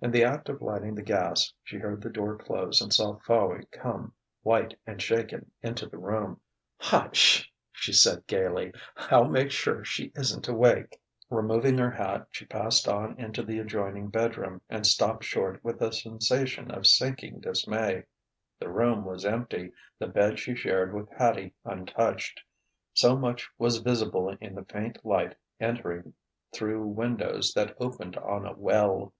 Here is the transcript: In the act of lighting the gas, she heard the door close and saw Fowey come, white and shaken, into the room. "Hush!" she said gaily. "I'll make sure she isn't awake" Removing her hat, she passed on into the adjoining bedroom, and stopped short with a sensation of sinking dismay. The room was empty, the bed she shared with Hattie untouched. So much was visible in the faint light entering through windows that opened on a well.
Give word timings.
In 0.00 0.12
the 0.12 0.22
act 0.22 0.48
of 0.48 0.62
lighting 0.62 0.94
the 0.94 1.02
gas, 1.02 1.52
she 1.64 1.78
heard 1.78 2.00
the 2.00 2.08
door 2.08 2.38
close 2.38 2.80
and 2.80 2.92
saw 2.92 3.18
Fowey 3.18 3.66
come, 3.72 4.14
white 4.42 4.78
and 4.86 5.02
shaken, 5.02 5.50
into 5.60 5.86
the 5.88 5.98
room. 5.98 6.40
"Hush!" 6.76 7.52
she 7.72 7.92
said 7.92 8.24
gaily. 8.28 8.72
"I'll 8.96 9.24
make 9.26 9.50
sure 9.50 9.82
she 9.84 10.12
isn't 10.14 10.46
awake" 10.46 11.02
Removing 11.30 11.76
her 11.78 11.90
hat, 11.90 12.28
she 12.30 12.46
passed 12.46 12.86
on 12.86 13.18
into 13.18 13.42
the 13.42 13.58
adjoining 13.58 14.06
bedroom, 14.06 14.62
and 14.70 14.86
stopped 14.86 15.24
short 15.24 15.64
with 15.64 15.82
a 15.82 15.92
sensation 15.92 16.70
of 16.70 16.86
sinking 16.86 17.40
dismay. 17.40 18.04
The 18.60 18.70
room 18.70 19.04
was 19.04 19.24
empty, 19.26 19.72
the 19.98 20.06
bed 20.06 20.38
she 20.38 20.54
shared 20.54 20.94
with 20.94 21.10
Hattie 21.10 21.54
untouched. 21.64 22.40
So 22.94 23.16
much 23.16 23.48
was 23.58 23.78
visible 23.78 24.28
in 24.40 24.54
the 24.54 24.64
faint 24.64 25.04
light 25.04 25.34
entering 25.58 26.14
through 26.54 26.86
windows 26.86 27.52
that 27.54 27.74
opened 27.80 28.16
on 28.18 28.46
a 28.46 28.52
well. 28.52 29.12